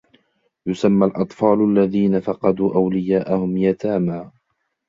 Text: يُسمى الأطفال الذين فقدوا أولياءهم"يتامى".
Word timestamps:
يُسمى 0.65 1.05
الأطفال 1.07 1.61
الذين 1.63 2.19
فقدوا 2.19 2.75
أولياءهم"يتامى". 2.75 4.31